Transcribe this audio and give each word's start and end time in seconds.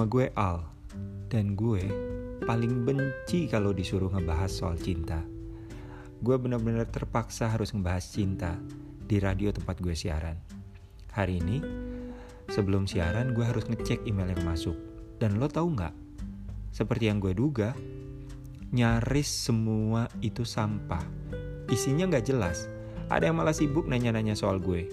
Nama 0.00 0.16
gue 0.16 0.32
Al, 0.32 0.64
dan 1.28 1.52
gue 1.52 1.84
paling 2.48 2.88
benci 2.88 3.44
kalau 3.52 3.68
disuruh 3.76 4.08
ngebahas 4.08 4.48
soal 4.48 4.80
cinta. 4.80 5.20
Gue 6.24 6.40
benar-benar 6.40 6.88
terpaksa 6.88 7.52
harus 7.52 7.76
ngebahas 7.76 8.08
cinta 8.08 8.56
di 8.96 9.20
radio 9.20 9.52
tempat 9.52 9.76
gue 9.76 9.92
siaran. 9.92 10.40
Hari 11.12 11.44
ini, 11.44 11.60
sebelum 12.48 12.88
siaran 12.88 13.36
gue 13.36 13.44
harus 13.44 13.68
ngecek 13.68 14.08
email 14.08 14.32
yang 14.32 14.40
masuk. 14.40 14.72
Dan 15.20 15.36
lo 15.36 15.52
tahu 15.52 15.76
nggak? 15.76 15.92
Seperti 16.72 17.12
yang 17.12 17.20
gue 17.20 17.36
duga, 17.36 17.76
nyaris 18.72 19.28
semua 19.28 20.08
itu 20.24 20.48
sampah. 20.48 21.04
Isinya 21.68 22.08
nggak 22.08 22.24
jelas. 22.24 22.72
Ada 23.12 23.28
yang 23.28 23.36
malah 23.36 23.52
sibuk 23.52 23.84
nanya-nanya 23.84 24.32
soal 24.32 24.64
gue. 24.64 24.88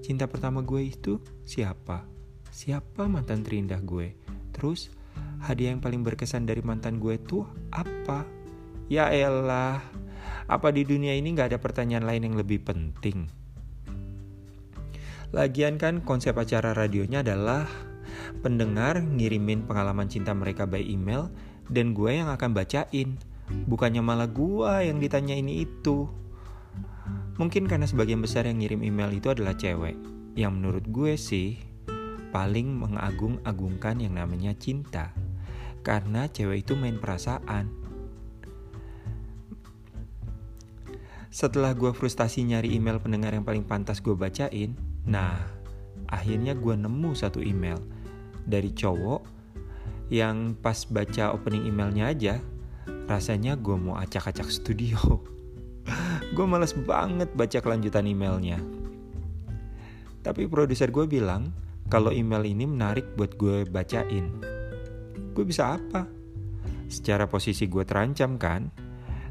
Cinta 0.00 0.24
pertama 0.24 0.64
gue 0.64 0.80
itu 0.80 1.20
siapa? 1.44 2.08
Siapa 2.48 3.04
mantan 3.04 3.44
terindah 3.44 3.84
gue? 3.84 4.25
Terus 4.56 4.88
hadiah 5.44 5.76
yang 5.76 5.84
paling 5.84 6.00
berkesan 6.00 6.48
dari 6.48 6.64
mantan 6.64 6.96
gue 6.96 7.20
tuh 7.20 7.44
apa? 7.68 8.24
Ya 8.88 9.12
elah, 9.12 9.84
apa 10.48 10.72
di 10.72 10.88
dunia 10.88 11.12
ini 11.12 11.36
gak 11.36 11.52
ada 11.52 11.58
pertanyaan 11.60 12.08
lain 12.08 12.32
yang 12.32 12.36
lebih 12.40 12.64
penting? 12.64 13.28
Lagian 15.36 15.76
kan 15.76 16.00
konsep 16.00 16.32
acara 16.38 16.72
radionya 16.72 17.20
adalah 17.20 17.68
pendengar 18.40 19.02
ngirimin 19.02 19.68
pengalaman 19.68 20.08
cinta 20.08 20.32
mereka 20.32 20.64
by 20.64 20.80
email 20.80 21.28
dan 21.68 21.92
gue 21.92 22.16
yang 22.16 22.32
akan 22.32 22.56
bacain. 22.56 23.20
Bukannya 23.66 24.00
malah 24.00 24.30
gue 24.30 24.88
yang 24.88 25.02
ditanya 25.02 25.36
ini 25.36 25.66
itu. 25.66 26.08
Mungkin 27.36 27.68
karena 27.68 27.84
sebagian 27.84 28.24
besar 28.24 28.48
yang 28.48 28.62
ngirim 28.62 28.80
email 28.80 29.12
itu 29.12 29.28
adalah 29.28 29.52
cewek. 29.52 29.98
Yang 30.38 30.52
menurut 30.56 30.84
gue 30.88 31.12
sih 31.20 31.58
paling 32.36 32.68
mengagung-agungkan 32.68 34.04
yang 34.04 34.20
namanya 34.20 34.52
cinta. 34.52 35.16
Karena 35.80 36.28
cewek 36.28 36.68
itu 36.68 36.76
main 36.76 37.00
perasaan. 37.00 37.72
Setelah 41.32 41.72
gue 41.72 41.96
frustasi 41.96 42.44
nyari 42.44 42.76
email 42.76 43.00
pendengar 43.00 43.32
yang 43.32 43.40
paling 43.40 43.64
pantas 43.64 44.04
gue 44.04 44.12
bacain, 44.12 44.76
nah 45.08 45.48
akhirnya 46.12 46.52
gue 46.52 46.76
nemu 46.76 47.16
satu 47.16 47.40
email 47.40 47.80
dari 48.44 48.68
cowok 48.68 49.24
yang 50.12 50.60
pas 50.60 50.84
baca 50.92 51.32
opening 51.32 51.72
emailnya 51.72 52.12
aja, 52.12 52.34
rasanya 53.08 53.56
gue 53.56 53.80
mau 53.80 53.96
acak-acak 53.96 54.52
studio. 54.52 55.24
gue 56.36 56.44
males 56.44 56.76
banget 56.76 57.32
baca 57.32 57.58
kelanjutan 57.64 58.04
emailnya. 58.04 58.60
Tapi 60.20 60.44
produser 60.52 60.92
gue 60.92 61.08
bilang, 61.08 61.64
kalau 61.86 62.10
email 62.10 62.42
ini 62.42 62.66
menarik 62.66 63.14
buat 63.14 63.38
gue 63.38 63.62
bacain. 63.70 64.26
Gue 65.30 65.44
bisa 65.46 65.78
apa? 65.78 66.10
Secara 66.90 67.30
posisi 67.30 67.70
gue 67.70 67.86
terancam 67.86 68.34
kan? 68.34 68.66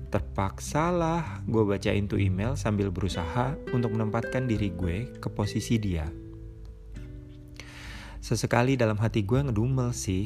Terpaksalah 0.07 1.43
gue 1.43 1.63
bacain 1.67 2.07
tuh 2.07 2.15
email 2.15 2.55
sambil 2.55 2.87
berusaha 2.95 3.59
untuk 3.75 3.91
menempatkan 3.91 4.47
diri 4.47 4.71
gue 4.71 5.11
ke 5.19 5.27
posisi 5.27 5.75
dia. 5.75 6.07
Sesekali 8.23 8.79
dalam 8.79 8.95
hati 9.03 9.27
gue 9.27 9.43
ngedumel 9.43 9.91
sih. 9.91 10.25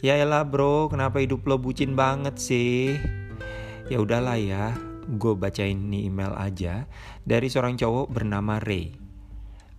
Ya 0.00 0.16
elah 0.16 0.46
bro, 0.48 0.88
kenapa 0.88 1.20
hidup 1.20 1.44
lo 1.44 1.60
bucin 1.60 1.92
banget 1.92 2.40
sih? 2.40 2.96
Ya 3.92 3.98
udahlah 4.00 4.40
ya, 4.40 4.72
gue 5.04 5.34
bacain 5.36 5.76
nih 5.76 6.08
email 6.08 6.32
aja 6.38 6.88
dari 7.26 7.50
seorang 7.50 7.76
cowok 7.76 8.08
bernama 8.08 8.56
Ray. 8.62 8.94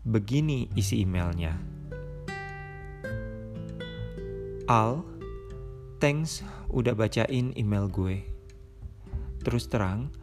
Begini 0.04 0.68
isi 0.76 1.02
emailnya. 1.02 1.79
Al, 4.70 5.02
thanks 5.98 6.46
udah 6.70 6.94
bacain 6.94 7.58
email 7.58 7.90
gue. 7.90 8.22
Terus 9.42 9.66
terang, 9.66 10.14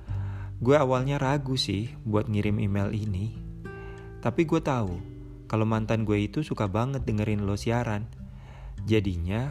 gue 0.63 0.79
awalnya 0.79 1.19
ragu 1.19 1.59
sih 1.59 1.91
buat 2.07 2.31
ngirim 2.31 2.63
email 2.63 2.95
ini. 2.95 3.35
Tapi 4.23 4.47
gue 4.47 4.63
tahu 4.63 5.03
kalau 5.51 5.67
mantan 5.67 6.07
gue 6.07 6.31
itu 6.31 6.47
suka 6.47 6.71
banget 6.71 7.03
dengerin 7.03 7.43
lo 7.43 7.59
siaran. 7.59 8.07
Jadinya, 8.87 9.51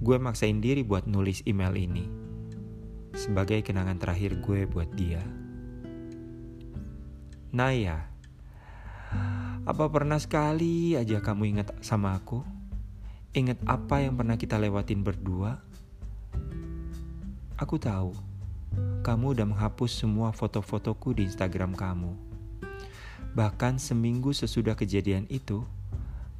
gue 0.00 0.16
maksain 0.16 0.64
diri 0.64 0.80
buat 0.80 1.04
nulis 1.04 1.44
email 1.44 1.76
ini. 1.76 2.08
Sebagai 3.12 3.60
kenangan 3.60 4.00
terakhir 4.00 4.40
gue 4.40 4.64
buat 4.64 4.88
dia. 4.96 5.20
Naya, 7.52 8.08
apa 9.68 9.84
pernah 9.92 10.16
sekali 10.16 10.96
aja 10.96 11.20
kamu 11.20 11.42
ingat 11.52 11.84
sama 11.84 12.16
aku? 12.16 12.61
Ingat 13.32 13.64
apa 13.64 14.04
yang 14.04 14.12
pernah 14.12 14.36
kita 14.36 14.60
lewatin 14.60 15.00
berdua? 15.00 15.56
Aku 17.56 17.80
tahu, 17.80 18.12
kamu 19.00 19.32
udah 19.32 19.48
menghapus 19.48 20.04
semua 20.04 20.36
foto-fotoku 20.36 21.16
di 21.16 21.24
Instagram 21.24 21.72
kamu. 21.72 22.12
Bahkan 23.32 23.80
seminggu 23.80 24.36
sesudah 24.36 24.76
kejadian 24.76 25.24
itu, 25.32 25.64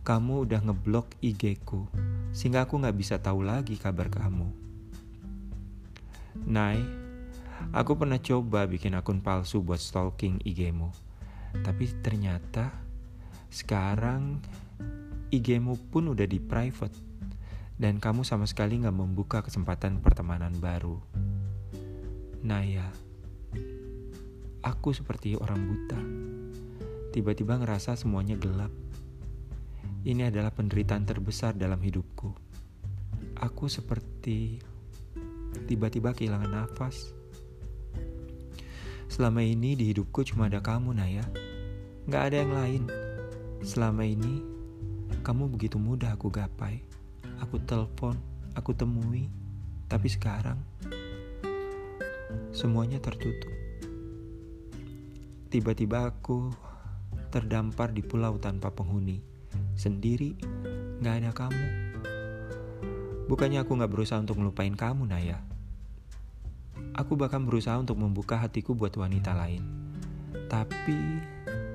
kamu 0.04 0.44
udah 0.44 0.60
ngeblok 0.68 1.16
IG 1.24 1.64
ku, 1.64 1.88
sehingga 2.36 2.68
aku 2.68 2.76
gak 2.84 2.92
bisa 3.00 3.16
tahu 3.16 3.40
lagi 3.40 3.80
kabar 3.80 4.12
kamu. 4.12 4.52
Nai, 6.44 6.76
aku 7.72 7.96
pernah 7.96 8.20
coba 8.20 8.68
bikin 8.68 8.92
akun 9.00 9.24
palsu 9.24 9.64
buat 9.64 9.80
stalking 9.80 10.44
IG-mu. 10.44 10.92
Tapi 11.56 11.88
ternyata 12.04 12.68
sekarang 13.48 14.44
IG-mu 15.32 15.80
pun 15.88 16.12
udah 16.12 16.28
di 16.28 16.36
private 16.36 16.92
dan 17.80 17.96
kamu 17.96 18.20
sama 18.20 18.44
sekali 18.44 18.84
gak 18.84 18.92
membuka 18.92 19.40
kesempatan 19.40 20.04
pertemanan 20.04 20.52
baru. 20.60 21.00
Naya, 22.44 22.84
aku 24.60 24.92
seperti 24.92 25.32
orang 25.40 25.56
buta. 25.64 26.00
Tiba-tiba 27.16 27.56
ngerasa 27.56 27.96
semuanya 27.96 28.36
gelap. 28.36 28.68
Ini 30.04 30.28
adalah 30.28 30.52
penderitaan 30.52 31.08
terbesar 31.08 31.56
dalam 31.56 31.80
hidupku. 31.80 32.28
Aku 33.40 33.72
seperti 33.72 34.60
tiba-tiba 35.64 36.12
kehilangan 36.12 36.52
nafas. 36.52 37.16
Selama 39.08 39.40
ini 39.40 39.80
di 39.80 39.96
hidupku 39.96 40.28
cuma 40.28 40.52
ada 40.52 40.60
kamu, 40.60 40.92
Naya. 40.92 41.24
Gak 42.04 42.22
ada 42.28 42.36
yang 42.36 42.52
lain. 42.52 42.82
Selama 43.64 44.04
ini 44.04 44.61
kamu 45.20 45.52
begitu 45.52 45.76
mudah 45.76 46.16
aku 46.16 46.32
gapai. 46.32 46.80
Aku 47.44 47.60
telepon, 47.68 48.16
aku 48.56 48.72
temui, 48.72 49.28
tapi 49.92 50.08
sekarang 50.08 50.56
semuanya 52.52 52.96
tertutup. 52.96 53.52
Tiba-tiba 55.52 56.08
aku 56.08 56.48
terdampar 57.28 57.92
di 57.92 58.00
pulau 58.00 58.40
tanpa 58.40 58.72
penghuni, 58.72 59.20
sendiri, 59.76 60.32
gak 61.04 61.20
ada 61.20 61.30
kamu. 61.36 61.68
Bukannya 63.28 63.60
aku 63.60 63.76
gak 63.76 63.92
berusaha 63.92 64.20
untuk 64.20 64.40
melupain 64.40 64.72
kamu, 64.72 65.08
Naya. 65.08 65.40
Aku 66.92 67.16
bahkan 67.16 67.44
berusaha 67.44 67.76
untuk 67.80 67.96
membuka 68.00 68.36
hatiku 68.36 68.76
buat 68.76 68.92
wanita 68.96 69.32
lain. 69.32 69.64
Tapi 70.48 70.96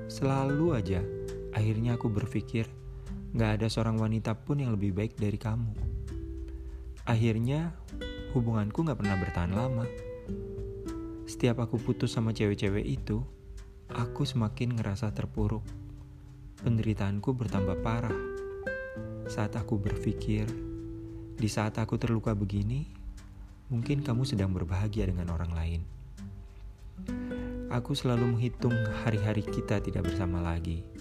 selalu 0.06 0.66
aja 0.78 1.02
akhirnya 1.50 1.98
aku 1.98 2.06
berpikir 2.06 2.70
Gak 3.28 3.60
ada 3.60 3.68
seorang 3.68 4.00
wanita 4.00 4.32
pun 4.32 4.56
yang 4.56 4.72
lebih 4.72 4.96
baik 4.96 5.20
dari 5.20 5.36
kamu. 5.36 5.76
Akhirnya, 7.04 7.76
hubunganku 8.32 8.80
gak 8.88 8.96
pernah 8.96 9.20
bertahan 9.20 9.52
lama. 9.52 9.84
Setiap 11.28 11.60
aku 11.60 11.76
putus 11.76 12.16
sama 12.16 12.32
cewek-cewek 12.32 12.88
itu, 12.88 13.20
aku 13.92 14.24
semakin 14.24 14.80
ngerasa 14.80 15.12
terpuruk. 15.12 15.60
Penderitaanku 16.64 17.36
bertambah 17.36 17.84
parah. 17.84 18.16
Saat 19.28 19.60
aku 19.60 19.76
berpikir, 19.76 20.48
di 21.36 21.48
saat 21.52 21.76
aku 21.76 22.00
terluka 22.00 22.32
begini, 22.32 22.88
mungkin 23.68 24.00
kamu 24.00 24.24
sedang 24.24 24.56
berbahagia 24.56 25.04
dengan 25.04 25.36
orang 25.36 25.52
lain. 25.52 25.80
Aku 27.68 27.92
selalu 27.92 28.40
menghitung 28.40 28.72
hari-hari 29.04 29.44
kita 29.44 29.84
tidak 29.84 30.08
bersama 30.08 30.40
lagi 30.40 30.97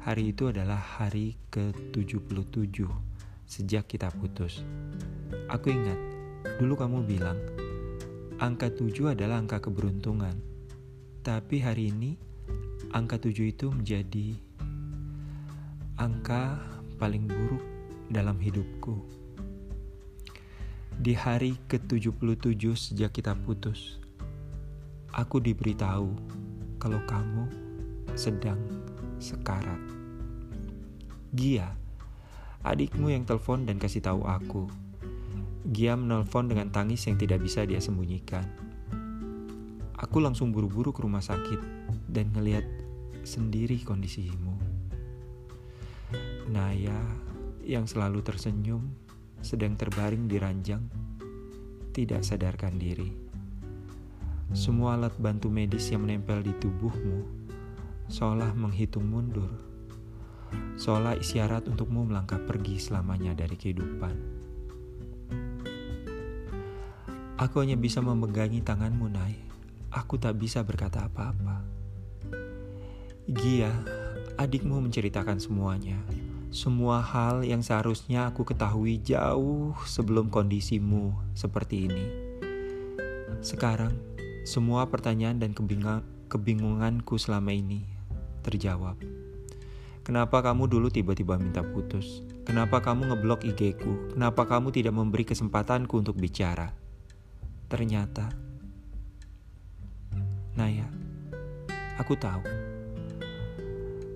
Hari 0.00 0.32
itu 0.32 0.48
adalah 0.48 0.80
hari 0.80 1.36
ke-77 1.52 2.88
sejak 3.44 3.84
kita 3.84 4.08
putus. 4.08 4.64
Aku 5.52 5.68
ingat, 5.68 6.00
dulu 6.56 6.72
kamu 6.80 7.04
bilang, 7.04 7.36
angka 8.40 8.72
7 8.72 9.12
adalah 9.12 9.44
angka 9.44 9.60
keberuntungan. 9.60 10.32
Tapi 11.20 11.60
hari 11.60 11.92
ini, 11.92 12.16
angka 12.96 13.20
7 13.20 13.52
itu 13.52 13.68
menjadi 13.68 14.40
angka 16.00 16.56
paling 16.96 17.28
buruk 17.28 17.64
dalam 18.08 18.40
hidupku. 18.40 19.04
Di 20.96 21.12
hari 21.12 21.60
ke-77 21.68 22.64
sejak 22.72 23.12
kita 23.12 23.36
putus, 23.36 24.00
aku 25.12 25.44
diberitahu 25.44 26.08
kalau 26.80 27.04
kamu 27.04 27.44
sedang 28.16 28.56
sekarat. 29.20 29.78
Gia, 31.30 31.78
Adikmu 32.60 33.08
yang 33.08 33.24
telepon 33.24 33.64
dan 33.64 33.80
kasih 33.80 34.04
tahu 34.04 34.20
aku. 34.28 34.68
Gia 35.72 35.96
menelpon 35.96 36.44
dengan 36.44 36.68
tangis 36.68 37.08
yang 37.08 37.16
tidak 37.16 37.40
bisa 37.40 37.64
dia 37.64 37.80
sembunyikan. 37.80 38.44
Aku 39.96 40.20
langsung 40.20 40.52
buru-buru 40.52 40.92
ke 40.92 41.00
rumah 41.00 41.24
sakit 41.24 41.56
dan 42.12 42.28
ngeliat 42.36 42.64
sendiri 43.24 43.80
kondisimu. 43.80 44.60
Naya 46.52 47.00
yang 47.64 47.88
selalu 47.88 48.20
tersenyum 48.20 48.92
sedang 49.40 49.80
terbaring 49.80 50.28
di 50.28 50.36
ranjang 50.36 50.84
tidak 51.96 52.28
sadarkan 52.28 52.76
diri. 52.76 53.08
Semua 54.52 55.00
alat 55.00 55.16
bantu 55.16 55.48
medis 55.48 55.88
yang 55.88 56.04
menempel 56.04 56.44
di 56.44 56.52
tubuhmu 56.60 57.39
seolah 58.10 58.50
menghitung 58.58 59.06
mundur, 59.06 59.54
seolah 60.74 61.14
isyarat 61.14 61.70
untukmu 61.70 62.10
melangkah 62.10 62.42
pergi 62.42 62.82
selamanya 62.82 63.38
dari 63.38 63.54
kehidupan. 63.54 64.14
Aku 67.38 67.62
hanya 67.62 67.78
bisa 67.78 68.02
memegangi 68.02 68.66
tanganmu, 68.66 69.06
Nay. 69.14 69.38
Aku 69.94 70.18
tak 70.18 70.42
bisa 70.42 70.66
berkata 70.66 71.06
apa-apa. 71.06 71.62
Gia, 73.30 73.70
adikmu 74.42 74.82
menceritakan 74.82 75.38
semuanya. 75.38 76.02
Semua 76.50 76.98
hal 76.98 77.46
yang 77.46 77.62
seharusnya 77.62 78.26
aku 78.34 78.42
ketahui 78.42 78.98
jauh 78.98 79.78
sebelum 79.86 80.34
kondisimu 80.34 81.14
seperti 81.38 81.86
ini. 81.86 82.06
Sekarang, 83.38 83.94
semua 84.42 84.90
pertanyaan 84.90 85.38
dan 85.38 85.54
kebingunganku 86.26 87.14
selama 87.16 87.54
ini 87.54 87.99
terjawab. 88.42 88.96
Kenapa 90.00 90.40
kamu 90.40 90.66
dulu 90.66 90.88
tiba-tiba 90.88 91.36
minta 91.36 91.60
putus? 91.60 92.24
Kenapa 92.48 92.80
kamu 92.80 93.12
ngeblok 93.12 93.46
IG 93.46 93.78
ku? 93.78 94.10
Kenapa 94.16 94.48
kamu 94.48 94.72
tidak 94.72 94.96
memberi 94.96 95.28
kesempatanku 95.28 95.94
untuk 96.00 96.16
bicara? 96.16 96.72
Ternyata, 97.70 98.26
Naya, 100.58 100.88
aku 102.00 102.18
tahu 102.18 102.42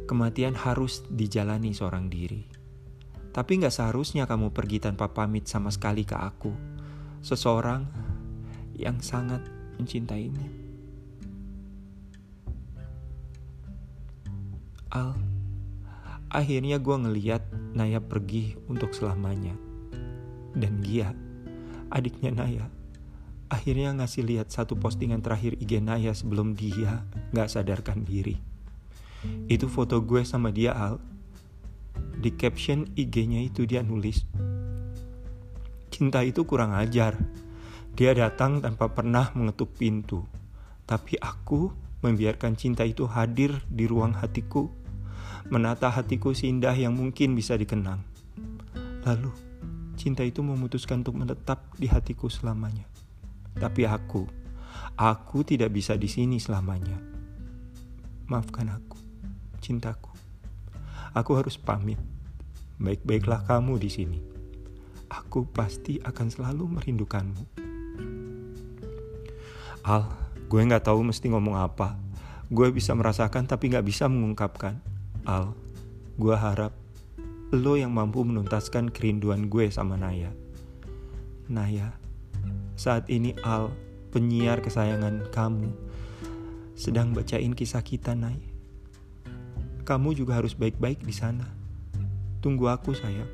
kematian 0.05 0.57
harus 0.57 1.05
dijalani 1.09 1.73
seorang 1.73 2.09
diri. 2.13 2.45
Tapi 3.35 3.59
gak 3.59 3.75
seharusnya 3.75 4.31
kamu 4.31 4.55
pergi 4.55 4.79
tanpa 4.79 5.11
pamit 5.11 5.51
sama 5.51 5.73
sekali 5.75 6.07
ke 6.07 6.15
aku. 6.15 6.53
Seseorang 7.25 7.83
yang 8.79 9.03
sangat 9.03 9.43
mencintaimu. 9.81 10.64
Al, 14.95 15.11
akhirnya 16.31 16.79
gue 16.79 16.95
ngeliat 16.95 17.43
Naya 17.75 17.99
pergi 17.99 18.55
untuk 18.71 18.95
selamanya. 18.95 19.59
Dan 20.55 20.87
Gia, 20.87 21.11
adiknya 21.91 22.31
Naya, 22.31 22.71
akhirnya 23.51 23.91
ngasih 23.99 24.23
lihat 24.23 24.55
satu 24.55 24.79
postingan 24.79 25.19
terakhir 25.19 25.59
IG 25.59 25.83
Naya 25.83 26.15
sebelum 26.15 26.55
dia 26.55 27.03
gak 27.35 27.51
sadarkan 27.51 28.07
diri. 28.07 28.39
Itu 29.51 29.67
foto 29.67 29.99
gue 29.99 30.23
sama 30.23 30.55
dia 30.55 30.79
Al. 30.79 31.03
Di 32.15 32.31
caption 32.39 32.87
IG-nya 32.95 33.43
itu 33.43 33.67
dia 33.67 33.83
nulis, 33.83 34.23
Cinta 35.95 36.27
itu 36.27 36.43
kurang 36.43 36.75
ajar. 36.75 37.15
Dia 37.95 38.11
datang 38.19 38.59
tanpa 38.59 38.91
pernah 38.91 39.31
mengetuk 39.39 39.79
pintu. 39.79 40.27
Tapi 40.91 41.15
aku 41.23 41.71
membiarkan 42.03 42.59
cinta 42.59 42.83
itu 42.83 43.07
hadir 43.07 43.63
di 43.71 43.87
ruang 43.87 44.11
hatiku. 44.19 44.75
Menata 45.53 45.93
hatiku 45.93 46.33
seindah 46.33 46.73
yang 46.73 46.97
mungkin 46.97 47.37
bisa 47.37 47.59
dikenang. 47.59 48.01
Lalu, 49.05 49.33
cinta 49.99 50.25
itu 50.25 50.41
memutuskan 50.41 51.05
untuk 51.05 51.21
menetap 51.21 51.77
di 51.77 51.89
hatiku 51.89 52.33
selamanya. 52.33 52.89
Tapi 53.57 53.85
aku, 53.85 54.25
aku 54.97 55.45
tidak 55.45 55.73
bisa 55.77 55.95
di 56.01 56.09
sini 56.09 56.41
selamanya. 56.41 56.97
Maafkan 58.25 58.73
aku 58.73 59.05
cintaku. 59.65 60.13
Aku 61.17 61.41
harus 61.41 61.57
pamit. 61.57 61.97
Baik-baiklah 62.77 63.49
kamu 63.49 63.81
di 63.81 63.89
sini. 63.89 64.21
Aku 65.09 65.49
pasti 65.49 65.97
akan 66.05 66.29
selalu 66.29 66.77
merindukanmu. 66.77 67.45
Al, 69.89 70.05
gue 70.53 70.61
gak 70.69 70.85
tahu 70.85 71.01
mesti 71.01 71.33
ngomong 71.33 71.57
apa. 71.57 71.97
Gue 72.53 72.69
bisa 72.77 72.93
merasakan 72.93 73.49
tapi 73.49 73.73
gak 73.73 73.89
bisa 73.89 74.05
mengungkapkan. 74.05 74.94
Al, 75.25 75.57
gue 76.21 76.37
harap 76.37 76.73
lo 77.53 77.77
yang 77.77 77.93
mampu 77.93 78.25
menuntaskan 78.25 78.93
kerinduan 78.93 79.49
gue 79.49 79.73
sama 79.73 79.97
Naya. 79.97 80.33
Naya, 81.49 81.97
saat 82.77 83.09
ini 83.09 83.37
Al, 83.45 83.73
penyiar 84.13 84.61
kesayangan 84.61 85.33
kamu, 85.33 85.73
sedang 86.77 87.17
bacain 87.17 87.57
kisah 87.57 87.85
kita, 87.85 88.13
Naya 88.13 88.55
kamu 89.85 90.17
juga 90.17 90.41
harus 90.41 90.57
baik-baik 90.57 91.05
di 91.05 91.13
sana. 91.13 91.45
Tunggu 92.41 92.73
aku, 92.73 92.97
sayang. 92.97 93.29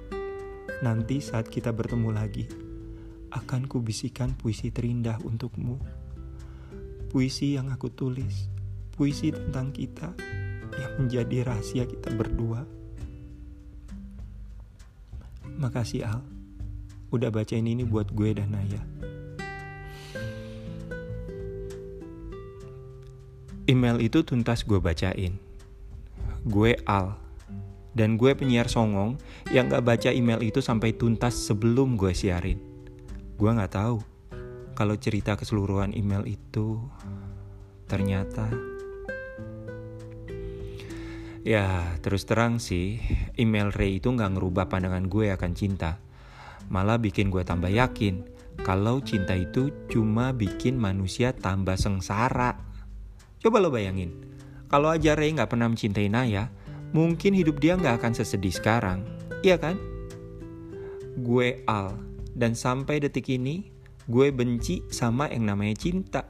Nanti 0.82 1.22
saat 1.22 1.46
kita 1.46 1.70
bertemu 1.70 2.10
lagi, 2.10 2.50
akan 3.30 3.70
kubisikan 3.70 4.34
puisi 4.34 4.74
terindah 4.74 5.22
untukmu. 5.22 5.78
Puisi 7.06 7.54
yang 7.54 7.70
aku 7.70 7.94
tulis, 7.94 8.50
puisi 8.98 9.30
tentang 9.30 9.70
kita 9.70 10.10
yang 10.78 10.92
menjadi 11.00 11.48
rahasia 11.48 11.84
kita 11.88 12.12
berdua. 12.14 12.68
Makasih 15.60 16.06
Al, 16.06 16.20
udah 17.10 17.32
bacain 17.32 17.66
ini 17.66 17.82
buat 17.82 18.12
gue 18.12 18.30
dan 18.36 18.54
Naya. 18.54 18.82
Email 23.70 24.02
itu 24.02 24.26
tuntas 24.26 24.66
gue 24.66 24.82
bacain 24.82 25.50
gue 26.46 26.72
Al. 26.88 27.16
Dan 27.90 28.14
gue 28.14 28.32
penyiar 28.38 28.70
songong 28.70 29.18
yang 29.50 29.66
gak 29.66 29.82
baca 29.82 30.14
email 30.14 30.38
itu 30.40 30.62
sampai 30.62 30.94
tuntas 30.94 31.34
sebelum 31.34 31.98
gue 31.98 32.14
siarin. 32.14 32.62
Gue 33.34 33.50
gak 33.50 33.74
tahu 33.74 33.98
kalau 34.78 34.94
cerita 34.96 35.34
keseluruhan 35.34 35.92
email 35.92 36.22
itu 36.24 36.78
ternyata 37.90 38.46
Ya, 41.40 41.96
terus 42.04 42.28
terang 42.28 42.60
sih, 42.60 43.00
email 43.40 43.72
Ray 43.72 43.96
itu 43.96 44.12
gak 44.12 44.36
ngerubah 44.36 44.68
pandangan 44.68 45.08
gue 45.08 45.32
akan 45.32 45.52
cinta. 45.56 45.96
Malah 46.68 47.00
bikin 47.00 47.32
gue 47.32 47.42
tambah 47.42 47.72
yakin 47.72 48.40
kalau 48.60 49.00
cinta 49.00 49.32
itu 49.32 49.72
cuma 49.88 50.36
bikin 50.36 50.76
manusia 50.76 51.32
tambah 51.32 51.80
sengsara. 51.80 52.60
Coba 53.40 53.56
lo 53.56 53.72
bayangin, 53.72 54.12
kalau 54.68 54.92
aja 54.92 55.16
Ray 55.16 55.32
nggak 55.32 55.48
pernah 55.48 55.66
mencintai 55.72 56.12
Naya, 56.12 56.52
mungkin 56.92 57.32
hidup 57.32 57.58
dia 57.58 57.74
nggak 57.74 57.98
akan 57.98 58.12
sesedih 58.12 58.52
sekarang. 58.52 59.02
Iya 59.40 59.56
kan? 59.56 59.80
Gue 61.24 61.64
Al, 61.64 61.96
dan 62.36 62.52
sampai 62.52 63.00
detik 63.00 63.32
ini, 63.32 63.72
gue 64.06 64.28
benci 64.28 64.84
sama 64.92 65.32
yang 65.32 65.48
namanya 65.48 65.74
cinta. 65.80 66.22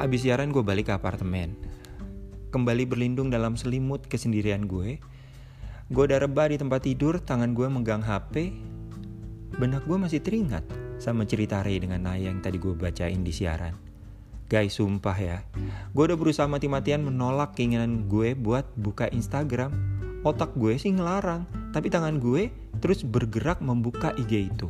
Abis 0.00 0.24
siaran 0.24 0.50
gue 0.50 0.64
balik 0.64 0.88
ke 0.88 0.96
apartemen. 0.96 1.61
Kembali 2.52 2.84
berlindung 2.84 3.32
dalam 3.32 3.56
selimut 3.56 4.04
kesendirian 4.12 4.68
gue. 4.68 5.00
Gue 5.88 6.04
udah 6.04 6.20
rebah 6.20 6.52
di 6.52 6.60
tempat 6.60 6.84
tidur, 6.84 7.16
tangan 7.16 7.56
gue 7.56 7.64
megang 7.64 8.04
HP. 8.04 8.52
Benak 9.56 9.88
gue 9.88 9.96
masih 9.96 10.20
teringat 10.20 10.60
sama 11.00 11.24
cerita 11.24 11.64
Ray 11.64 11.80
dengan 11.80 12.04
Naya 12.04 12.28
yang 12.28 12.44
tadi 12.44 12.60
gue 12.60 12.76
bacain 12.76 13.24
di 13.24 13.32
siaran. 13.32 13.72
Guys, 14.52 14.76
sumpah 14.76 15.16
ya. 15.16 15.40
Gue 15.96 16.12
udah 16.12 16.18
berusaha 16.20 16.44
mati-matian 16.44 17.00
menolak 17.00 17.56
keinginan 17.56 18.04
gue 18.04 18.36
buat 18.36 18.68
buka 18.76 19.08
Instagram. 19.08 19.72
Otak 20.20 20.52
gue 20.52 20.76
sih 20.76 20.92
ngelarang, 20.92 21.48
tapi 21.72 21.88
tangan 21.88 22.20
gue 22.20 22.52
terus 22.84 23.00
bergerak 23.00 23.64
membuka 23.64 24.12
IG 24.20 24.52
itu. 24.52 24.68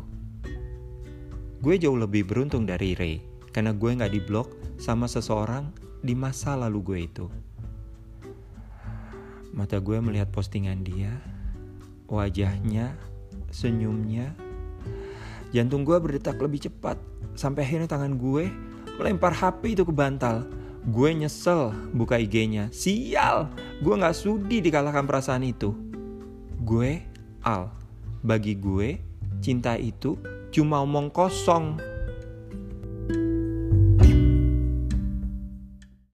Gue 1.58 1.82
jauh 1.82 1.98
lebih 1.98 2.30
beruntung 2.30 2.62
dari 2.62 2.94
Ray, 2.94 3.26
karena 3.50 3.74
gue 3.74 3.90
gak 3.90 4.14
diblok 4.14 4.54
sama 4.78 5.10
seseorang 5.10 5.74
di 5.98 6.14
masa 6.14 6.54
lalu 6.54 6.78
gue 6.78 7.00
itu. 7.10 7.26
Mata 9.52 9.76
gue 9.84 10.00
melihat 10.00 10.32
postingan 10.32 10.80
dia, 10.80 11.12
wajahnya, 12.08 12.96
senyumnya. 13.52 14.32
Jantung 15.52 15.84
gue 15.84 15.92
berdetak 16.00 16.40
lebih 16.40 16.64
cepat, 16.64 16.96
sampai 17.36 17.68
akhirnya 17.68 17.84
tangan 17.84 18.16
gue 18.16 18.48
melempar 18.96 19.36
HP 19.36 19.76
itu 19.76 19.84
ke 19.84 19.92
bantal. 19.92 20.48
Gue 20.88 21.12
nyesel 21.12 21.70
buka 21.92 22.16
IG-nya. 22.16 22.72
Sial, 22.72 23.52
gue 23.84 23.94
gak 23.94 24.16
sudi 24.16 24.64
dikalahkan 24.64 25.04
perasaan 25.04 25.44
itu. 25.44 25.76
Gue 26.64 27.04
Al. 27.44 27.68
Bagi 28.24 28.56
gue, 28.56 28.96
cinta 29.44 29.76
itu 29.76 30.16
cuma 30.48 30.80
omong 30.80 31.12
kosong 31.12 31.91